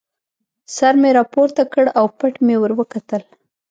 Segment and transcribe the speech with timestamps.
[0.75, 3.23] سر مې را پورته کړ او پټ مې ور وکتل.